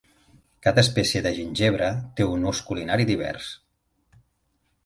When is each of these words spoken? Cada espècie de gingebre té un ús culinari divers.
Cada 0.67 0.83
espècie 0.87 1.21
de 1.27 1.33
gingebre 1.35 1.91
té 2.21 2.27
un 2.37 2.49
ús 2.53 2.65
culinari 2.71 3.07
divers. 3.11 3.55